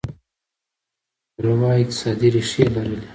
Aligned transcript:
د 0.03 0.03
رام 1.43 1.59
بلوا 1.59 1.71
اقتصادي 1.81 2.27
ریښې 2.35 2.63
لرلې. 2.73 3.01